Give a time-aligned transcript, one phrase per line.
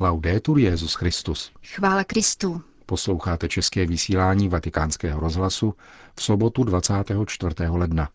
[0.00, 1.52] Laudetur Jezus Christus.
[1.64, 2.62] Chvála Kristu.
[2.86, 5.74] Posloucháte české vysílání Vatikánského rozhlasu
[6.14, 7.54] v sobotu 24.
[7.68, 8.08] ledna.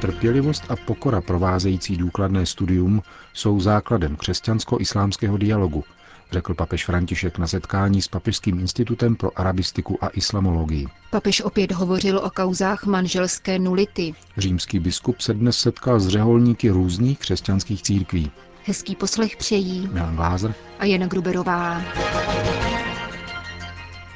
[0.00, 3.02] Trpělivost a pokora provázející důkladné studium
[3.32, 5.84] jsou základem křesťansko-islámského dialogu,
[6.30, 10.86] řekl papež František na setkání s Papežským institutem pro arabistiku a islamologii.
[11.10, 14.14] Papež opět hovořil o kauzách manželské nulity.
[14.36, 18.30] Římský biskup se dnes setkal s řeholníky různých křesťanských církví.
[18.64, 21.82] Hezký poslech přejí Milan Glázer a Jana Gruberová.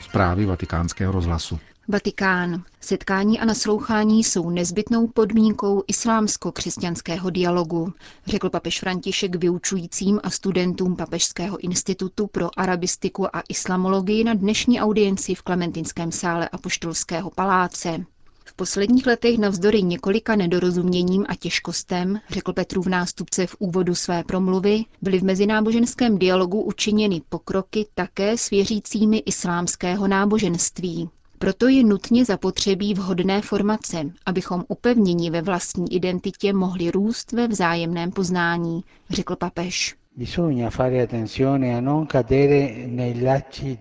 [0.01, 1.59] Zprávy vatikánského rozhlasu.
[1.89, 2.63] Vatikán.
[2.81, 7.93] Setkání a naslouchání jsou nezbytnou podmínkou islámsko-křesťanského dialogu,
[8.27, 15.35] řekl papež František vyučujícím a studentům Papežského institutu pro arabistiku a islamologii na dnešní audienci
[15.35, 18.05] v Klementinském sále Apoštolského paláce.
[18.45, 24.25] V posledních letech navzdory několika nedorozuměním a těžkostem, řekl Petru v nástupce v úvodu své
[24.25, 31.11] promluvy, byly v mezináboženském dialogu učiněny pokroky také s věřícími islámského náboženství.
[31.43, 38.11] Proto je nutně zapotřebí vhodné formace, abychom upevněni ve vlastní identitě mohli růst ve vzájemném
[38.11, 39.97] poznání, řekl papež.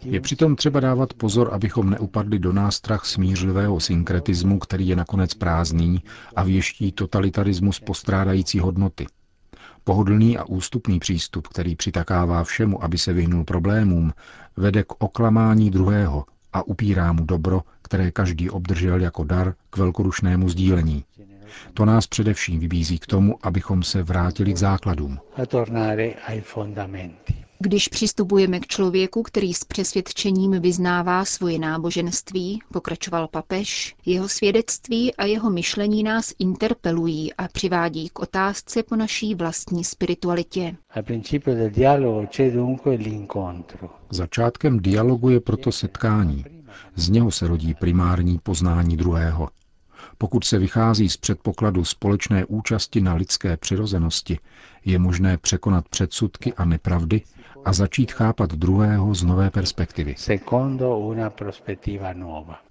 [0.04, 6.04] Je přitom třeba dávat pozor, abychom neupadli do nástrah smířlivého synkretismu, který je nakonec prázdný
[6.36, 9.08] a věští totalitarismus postrádající hodnoty.
[9.84, 14.14] Pohodlný a ústupný přístup, který přitakává všemu, aby se vyhnul problémům,
[14.58, 20.50] vede k oklamání druhého a upírá mu dobro, které každý obdržel jako dar k velkorušnému
[20.50, 21.06] sdílení.
[21.74, 25.20] To nás především vybízí k tomu, abychom se vrátili k základům.
[27.64, 35.26] Když přistupujeme k člověku, který s přesvědčením vyznává svoje náboženství, pokračoval papež, jeho svědectví a
[35.26, 40.76] jeho myšlení nás interpelují a přivádí k otázce po naší vlastní spiritualitě.
[44.10, 46.46] Začátkem dialogu je proto setkání.
[46.96, 49.50] Z něho se rodí primární poznání druhého.
[50.22, 54.40] Pokud se vychází z předpokladu společné účasti na lidské přirozenosti,
[54.86, 57.22] je možné překonat předsudky a nepravdy
[57.66, 60.16] a začít chápat druhého z nové perspektivy.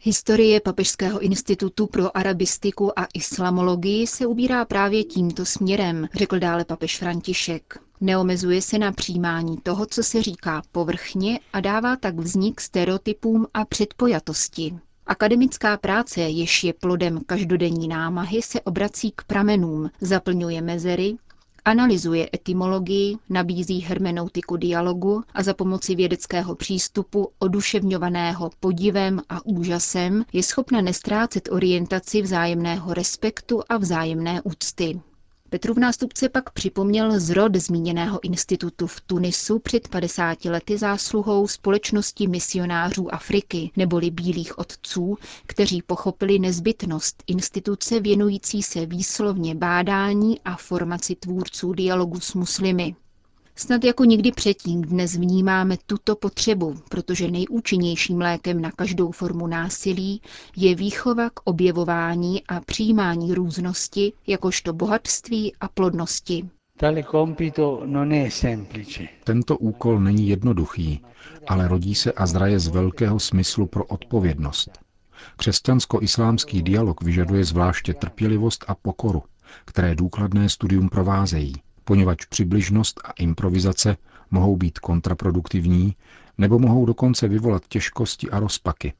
[0.00, 6.98] Historie Papežského institutu pro arabistiku a islamologii se ubírá právě tímto směrem, řekl dále papež
[6.98, 7.78] František.
[8.00, 13.64] Neomezuje se na přijímání toho, co se říká povrchně a dává tak vznik stereotypům a
[13.64, 14.74] předpojatosti.
[15.10, 21.16] Akademická práce, jež je plodem každodenní námahy, se obrací k pramenům, zaplňuje mezery,
[21.64, 30.42] analyzuje etymologii, nabízí hermeneutiku dialogu a za pomoci vědeckého přístupu, oduševňovaného podivem a úžasem, je
[30.42, 35.00] schopna nestrácet orientaci vzájemného respektu a vzájemné úcty.
[35.50, 43.14] Petrův nástupce pak připomněl zrod zmíněného institutu v Tunisu před 50 lety zásluhou společnosti misionářů
[43.14, 45.16] Afriky neboli bílých otců,
[45.46, 52.94] kteří pochopili nezbytnost instituce věnující se výslovně bádání a formaci tvůrců dialogu s muslimy.
[53.60, 60.22] Snad jako nikdy předtím dnes vnímáme tuto potřebu, protože nejúčinnějším lékem na každou formu násilí
[60.56, 66.48] je výchova k objevování a přijímání různosti jakožto bohatství a plodnosti.
[69.24, 71.00] Tento úkol není jednoduchý,
[71.48, 74.70] ale rodí se a zraje z velkého smyslu pro odpovědnost.
[75.36, 79.22] Křesťansko-islámský dialog vyžaduje zvláště trpělivost a pokoru,
[79.64, 81.52] které důkladné studium provázejí–
[81.84, 83.96] poněvadž přibližnost a improvizace
[84.30, 85.96] mohou být kontraproduktivní
[86.38, 88.92] nebo mohou dokonce vyvolat těžkosti a rozpaky.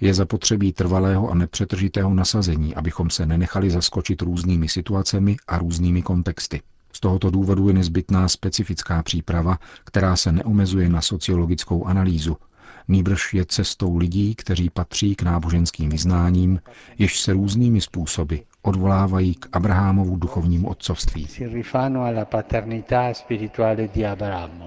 [0.00, 6.62] Je zapotřebí trvalého a nepřetržitého nasazení, abychom se nenechali zaskočit různými situacemi a různými kontexty.
[6.92, 12.36] Z tohoto důvodu je nezbytná specifická příprava, která se neomezuje na sociologickou analýzu,
[12.88, 16.60] nýbrž je cestou lidí, kteří patří k náboženským vyznáním,
[16.98, 21.28] jež se různými způsoby odvolávají k Abrahamovu duchovnímu otcovství.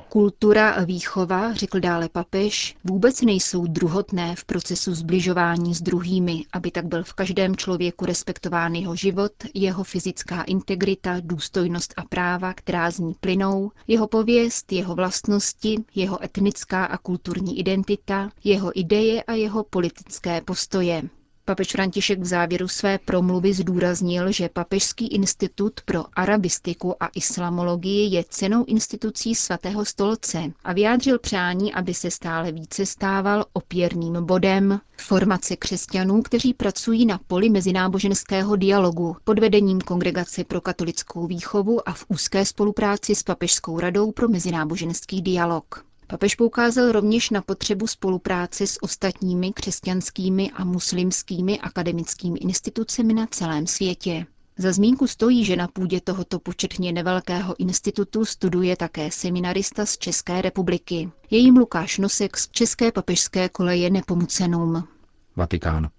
[0.10, 6.72] Kultura a výchova, řekl dále papež, vůbec nejsou druhotné v procesu zbližování s druhými, aby
[6.72, 12.92] tak byl v každém člověku respektován jeho život, jeho fyzická integrita, důstojnost a práva, která
[12.92, 19.34] z ní plynou, jeho pověst, jeho vlastnosti, jeho etnická a kulturní identita, jeho ideje a
[19.34, 21.02] jeho politické postoje.
[21.46, 28.24] Papež František v závěru své promluvy zdůraznil, že Papežský institut pro arabistiku a islamologii je
[28.30, 35.56] cenou institucí svatého stolce a vyjádřil přání, aby se stále více stával opěrným bodem formace
[35.56, 42.06] křesťanů, kteří pracují na poli mezináboženského dialogu pod vedením Kongregace pro katolickou výchovu a v
[42.08, 45.86] úzké spolupráci s Papežskou radou pro mezináboženský dialog.
[46.14, 53.68] Papež poukázal rovněž na potřebu spolupráce s ostatními křesťanskými a muslimskými akademickými institucemi na celém
[53.68, 54.26] světě.
[54.58, 60.42] Za zmínku stojí, že na půdě tohoto početně nevelkého institutu studuje také seminarista z České
[60.42, 61.12] republiky.
[61.30, 64.88] Je jim Lukáš Nosek z České papežské koleje Nepomucenům.
[65.36, 65.90] Vatikán.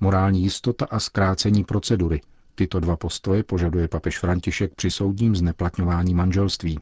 [0.00, 2.20] Morální jistota a zkrácení procedury.
[2.54, 6.78] Tyto dva postoje požaduje papež František při soudním zneplatňování manželství.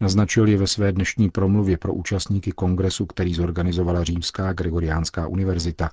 [0.00, 5.90] Naznačil je ve své dnešní promluvě pro účastníky kongresu, který zorganizovala Římská Gregoriánská univerzita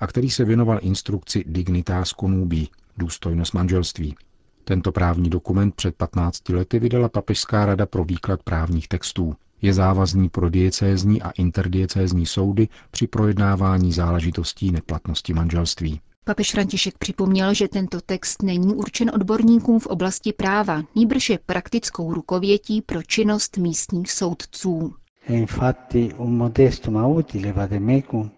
[0.00, 2.68] a který se věnoval instrukci Dignitas Connubii,
[2.98, 4.16] důstojnost manželství.
[4.64, 9.34] Tento právní dokument před 15 lety vydala Papežská rada pro výklad právních textů.
[9.62, 16.00] Je závazný pro diecézní a interdiecézní soudy při projednávání záležitostí neplatnosti manželství.
[16.26, 22.14] Papež František připomněl, že tento text není určen odborníkům v oblasti práva, nýbrž je praktickou
[22.14, 24.94] rukovětí pro činnost místních soudců.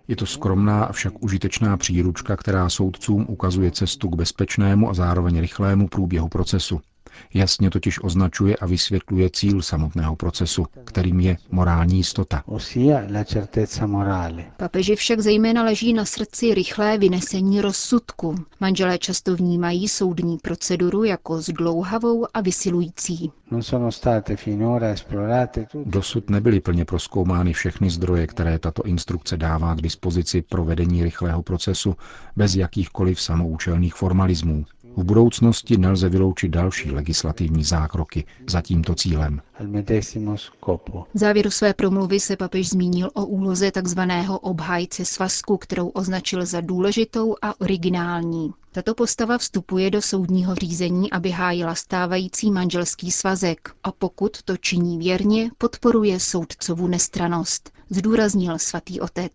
[0.09, 5.89] Je to skromná, avšak užitečná příručka, která soudcům ukazuje cestu k bezpečnému a zároveň rychlému
[5.89, 6.81] průběhu procesu.
[7.35, 12.45] Jasně totiž označuje a vysvětluje cíl samotného procesu, kterým je morální jistota.
[14.57, 18.35] Papeži však zejména leží na srdci rychlé vynesení rozsudku.
[18.61, 23.33] Manželé často vnímají soudní proceduru jako zdlouhavou a vysilující.
[25.85, 31.43] Dosud nebyly plně proskoumány všechny zdroje, které tato instrukce dává k dispozici pro vedení rychlého
[31.43, 31.97] procesu
[32.37, 34.65] bez jakýchkoliv samoučelných formalismů.
[34.97, 39.43] V budoucnosti nelze vyloučit další legislativní zákroky za tímto cílem.
[41.15, 44.01] V závěru své promluvy se papež zmínil o úloze tzv.
[44.41, 48.51] obhájce svazku, kterou označil za důležitou a originální.
[48.73, 54.99] Tato postava vstupuje do soudního řízení, aby hájila stávající manželský svazek a pokud to činí
[54.99, 59.33] věrně, podporuje soudcovu nestranost, zdůraznil svatý otec.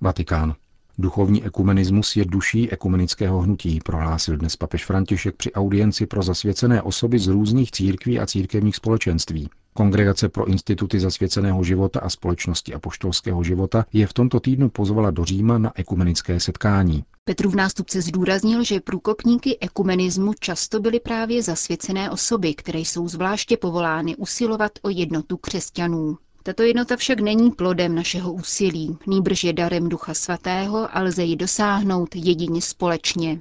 [0.00, 0.54] Vatikán.
[0.98, 7.18] Duchovní ekumenismus je duší ekumenického hnutí, prohlásil dnes papež František při audienci pro zasvěcené osoby
[7.18, 9.48] z různých církví a církevních společenství.
[9.72, 15.24] Kongregace pro instituty zasvěceného života a společnosti apoštolského života je v tomto týdnu pozvala do
[15.24, 17.04] Říma na ekumenické setkání.
[17.24, 24.16] Petrův nástupce zdůraznil, že průkopníky ekumenismu často byly právě zasvěcené osoby, které jsou zvláště povolány
[24.16, 26.16] usilovat o jednotu křesťanů.
[26.46, 31.36] Tato jednota však není plodem našeho úsilí, nýbrž je darem Ducha Svatého a lze ji
[31.36, 33.40] dosáhnout jedině společně.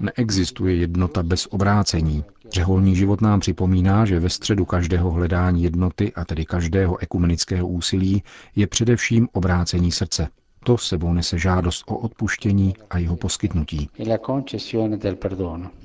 [0.00, 2.24] Neexistuje jednota bez obrácení.
[2.52, 8.22] Řeholní život nám připomíná, že ve středu každého hledání jednoty, a tedy každého ekumenického úsilí,
[8.56, 10.28] je především obrácení srdce.
[10.64, 13.88] To sebou nese žádost o odpuštění a jeho poskytnutí.
[13.98, 14.18] E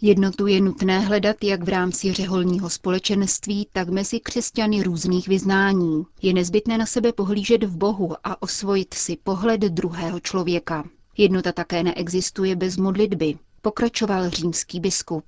[0.01, 6.03] Jednotu je nutné hledat jak v rámci řeholního společenství, tak mezi křesťany různých vyznání.
[6.21, 10.83] Je nezbytné na sebe pohlížet v Bohu a osvojit si pohled druhého člověka.
[11.17, 15.25] Jednota také neexistuje bez modlitby, pokračoval římský biskup.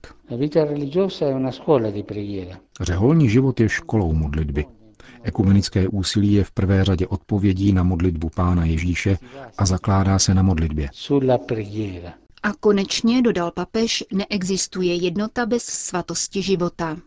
[2.82, 4.66] Řeholní život je školou modlitby.
[5.24, 9.18] Ekumenické úsilí je v prvé řadě odpovědí na modlitbu Pána Ježíše
[9.58, 10.90] a zakládá se na modlitbě.
[12.44, 16.98] A konečně, dodal papež, neexistuje jednota bez svatosti života.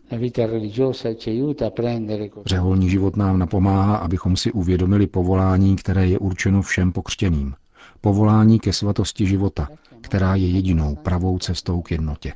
[2.47, 7.55] Řeholní život nám napomáhá, abychom si uvědomili povolání, které je určeno všem pokřtěným.
[8.01, 9.69] Povolání ke svatosti života,
[10.01, 12.33] která je jedinou pravou cestou k jednotě.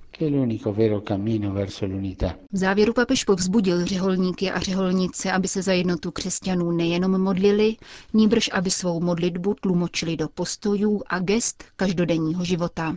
[2.52, 7.76] V závěru papež povzbudil řeholníky a řeholnice, aby se za jednotu křesťanů nejenom modlili,
[8.14, 12.96] níbrž aby svou modlitbu tlumočili do postojů a gest každodenního života.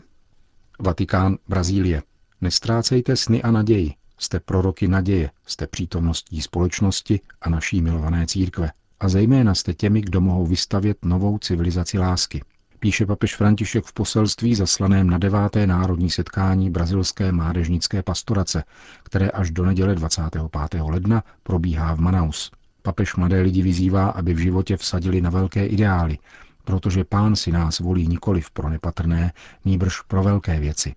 [0.79, 2.03] Vatikán, Brazílie.
[2.41, 3.93] Nestrácejte sny a naději.
[4.19, 8.71] Jste proroky naděje, jste přítomností společnosti a naší milované církve.
[8.99, 12.41] A zejména jste těmi, kdo mohou vystavět novou civilizaci lásky
[12.79, 18.63] píše papež František v poselství zaslaném na deváté národní setkání brazilské mládežnické pastorace,
[19.03, 20.81] které až do neděle 25.
[20.81, 22.51] ledna probíhá v Manaus.
[22.81, 26.17] Papež mladé lidi vyzývá, aby v životě vsadili na velké ideály,
[26.63, 29.33] protože pán si nás volí nikoliv pro nepatrné,
[29.65, 30.95] nýbrž pro velké věci.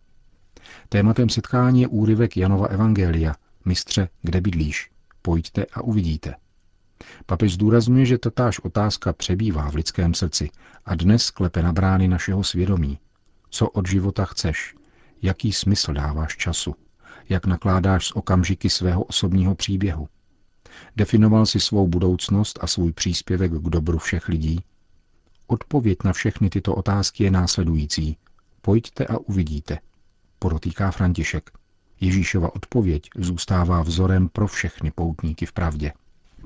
[0.89, 4.91] Tématem setkání je úryvek Janova Evangelia, mistře, kde bydlíš?
[5.23, 6.35] Pojďte a uvidíte.
[7.27, 10.51] Papež zdůrazňuje, že tatáž otázka přebývá v lidském srdci
[10.85, 12.99] a dnes klepe na brány našeho svědomí.
[13.51, 14.75] Co od života chceš?
[15.23, 16.75] Jaký smysl dáváš času?
[17.29, 20.09] Jak nakládáš s okamžiky svého osobního příběhu?
[20.97, 24.61] Definoval si svou budoucnost a svůj příspěvek k dobru všech lidí?
[25.47, 28.17] Odpověď na všechny tyto otázky je následující.
[28.63, 29.79] Pojďte a uvidíte,
[30.39, 31.51] podotýká František.
[32.01, 35.93] Ježíšova odpověď zůstává vzorem pro všechny poutníky v pravdě.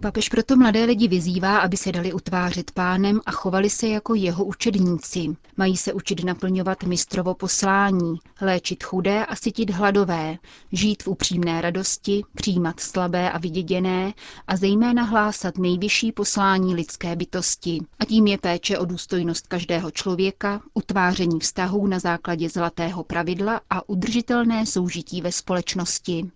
[0.01, 4.45] Papež proto mladé lidi vyzývá, aby se dali utvářet pánem a chovali se jako jeho
[4.45, 5.37] učedníci.
[5.57, 10.39] Mají se učit naplňovat mistrovo poslání, léčit chudé a sytit hladové,
[10.73, 14.13] žít v upřímné radosti, přijímat slabé a vyděděné
[14.49, 17.81] a zejména hlásat nejvyšší poslání lidské bytosti.
[17.99, 23.89] A tím je péče o důstojnost každého člověka, utváření vztahů na základě zlatého pravidla a
[23.89, 26.31] udržitelné soužití ve společnosti.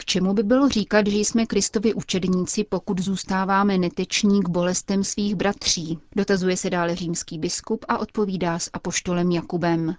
[0.00, 5.34] K čemu by bylo říkat, že jsme Kristovi učedníci, pokud zůstáváme neteční k bolestem svých
[5.34, 5.98] bratří?
[6.16, 9.94] Dotazuje se dále římský biskup a odpovídá s apoštolem Jakubem.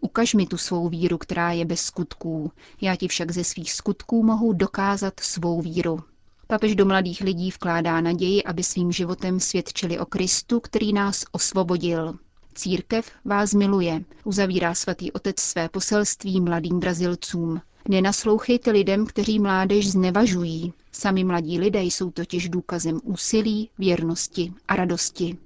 [0.00, 2.52] Ukaž mi tu svou víru, která je bez skutků.
[2.80, 6.00] Já ti však ze svých skutků mohu dokázat svou víru.
[6.46, 12.14] Papež do mladých lidí vkládá naději, aby svým životem svědčili o Kristu, který nás osvobodil.
[12.54, 17.60] Církev vás miluje, uzavírá svatý otec své poselství mladým Brazilcům.
[17.88, 20.72] Nenaslouchejte lidem, kteří mládež znevažují.
[20.92, 25.36] Sami mladí lidé jsou totiž důkazem úsilí, věrnosti a radosti.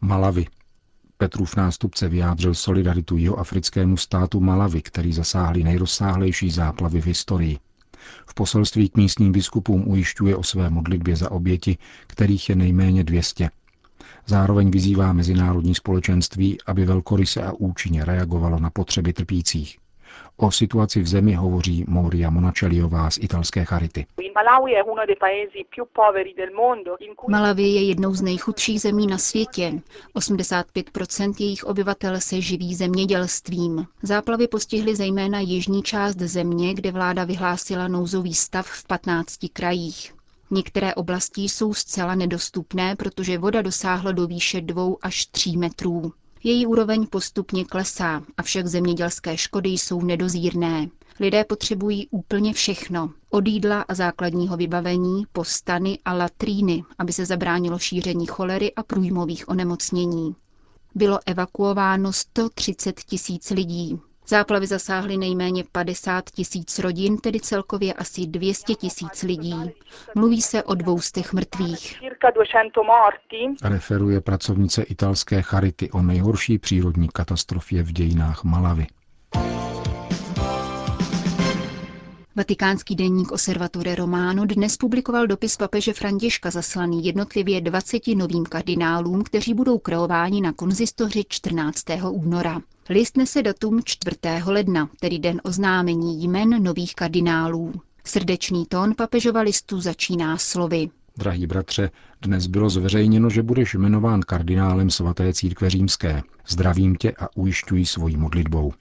[0.00, 0.46] Malavi.
[1.16, 7.58] Petrův nástupce vyjádřil solidaritu jeho africkému státu Malavi, který zasáhli nejrozsáhlejší záplavy v historii.
[8.26, 13.50] V poselství k místním biskupům ujišťuje o své modlitbě za oběti, kterých je nejméně 200.
[14.26, 19.78] Zároveň vyzývá mezinárodní společenství, aby velkoryse a účinně reagovalo na potřeby trpících.
[20.36, 24.06] O situaci v zemi hovoří Moria Monaceliová z italské Charity.
[27.28, 29.72] Malawi je jednou z nejchudších zemí na světě.
[30.16, 33.86] 85% jejich obyvatel se živí zemědělstvím.
[34.02, 40.14] Záplavy postihly zejména jižní část země, kde vláda vyhlásila nouzový stav v 15 krajích.
[40.50, 46.12] Některé oblasti jsou zcela nedostupné, protože voda dosáhla do výše 2 až 3 metrů.
[46.46, 50.88] Její úroveň postupně klesá, avšak zemědělské škody jsou nedozírné.
[51.20, 53.10] Lidé potřebují úplně všechno.
[53.30, 58.82] Od jídla a základního vybavení po stany a latríny, aby se zabránilo šíření cholery a
[58.82, 60.36] průjmových onemocnění.
[60.94, 63.98] Bylo evakuováno 130 tisíc lidí.
[64.28, 69.54] Záplavy zasáhly nejméně 50 tisíc rodin, tedy celkově asi 200 tisíc lidí.
[70.14, 72.00] Mluví se o dvoustech mrtvých.
[73.62, 78.86] Referuje pracovnice italské Charity o nejhorší přírodní katastrofě v dějinách Malavy.
[82.36, 89.54] Vatikánský denník Osservatore Romano dnes publikoval dopis papeže Františka zaslaný jednotlivě 20 novým kardinálům, kteří
[89.54, 91.84] budou kreováni na konzistoři 14.
[92.10, 92.60] února.
[92.88, 94.16] List nese datum 4.
[94.46, 97.72] ledna, tedy den oznámení jmen nových kardinálů.
[98.04, 100.90] Srdečný tón papežova listu začíná slovy.
[101.16, 101.90] Drahý bratře,
[102.22, 106.22] dnes bylo zveřejněno, že budeš jmenován kardinálem svaté církve římské.
[106.48, 108.72] Zdravím tě a ujišťuji svojí modlitbou.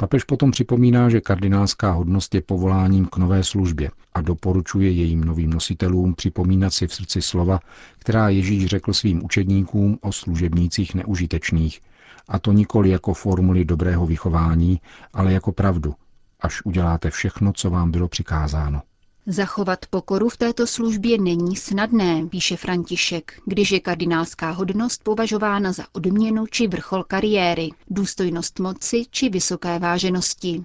[0.00, 5.50] Papež potom připomíná, že kardinálská hodnost je povoláním k nové službě a doporučuje jejím novým
[5.50, 7.60] nositelům připomínat si v srdci slova,
[7.98, 11.80] která Ježíš řekl svým učedníkům o služebnících neužitečných,
[12.28, 14.80] a to nikoli jako formuly dobrého vychování,
[15.12, 15.94] ale jako pravdu,
[16.40, 18.82] až uděláte všechno, co vám bylo přikázáno.
[19.30, 25.84] Zachovat pokoru v této službě není snadné, píše František, když je kardinálská hodnost považována za
[25.92, 30.64] odměnu či vrchol kariéry, důstojnost moci či vysoké váženosti.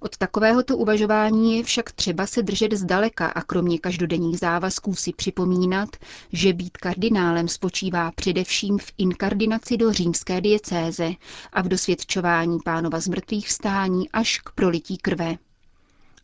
[0.00, 5.88] Od takovéhoto uvažování je však třeba se držet zdaleka a kromě každodenních závazků si připomínat,
[6.32, 11.10] že být kardinálem spočívá především v inkardinaci do římské diecéze
[11.52, 15.36] a v dosvědčování pánova zmrtvých vstání až k prolití krve.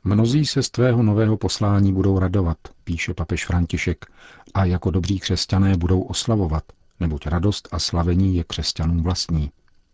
[0.04, 4.06] Mnozí se z tvého nového poslání budou radovat, píše papež František,
[4.54, 6.64] a jako dobří křesťané budou oslavovat,
[7.00, 9.50] neboť radost a slavení je křesťanům vlastní.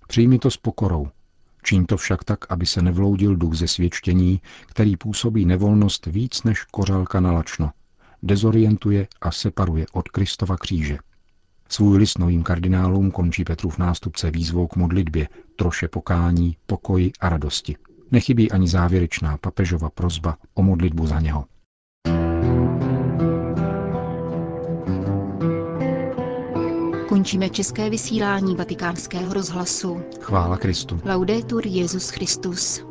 [0.09, 1.09] Přijmi to s pokorou.
[1.63, 6.63] Čím to však tak, aby se nevloudil duch ze svědčení, který působí nevolnost víc než
[6.63, 7.71] kořálka na lačno.
[8.23, 10.99] Dezorientuje a separuje od Kristova kříže.
[11.69, 17.77] Svůj list novým kardinálům končí Petrův nástupce výzvou k modlitbě, troše pokání, pokoji a radosti.
[18.11, 21.45] Nechybí ani závěrečná papežova prozba o modlitbu za něho.
[27.09, 30.03] Končíme české vysílání vatikánského rozhlasu.
[30.21, 31.01] Chvála Kristu.
[31.05, 32.88] Laudetur Jezus Christus.